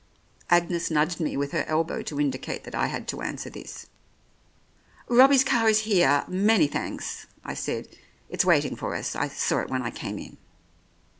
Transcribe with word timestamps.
Agnes 0.49 0.89
nudged 0.89 1.19
me 1.19 1.37
with 1.37 1.51
her 1.51 1.63
elbow 1.67 2.01
to 2.01 2.19
indicate 2.19 2.63
that 2.63 2.73
I 2.73 2.87
had 2.87 3.07
to 3.09 3.21
answer 3.21 3.51
this. 3.51 3.85
"Robbie's 5.07 5.43
car 5.43 5.69
is 5.69 5.81
here, 5.81 6.25
many 6.27 6.65
thanks," 6.65 7.27
I 7.43 7.53
said. 7.53 7.87
"It's 8.27 8.43
waiting 8.43 8.75
for 8.75 8.95
us. 8.95 9.15
I 9.15 9.27
saw 9.27 9.59
it 9.59 9.69
when 9.69 9.83
I 9.83 9.91
came 9.91 10.17
in." 10.17 10.37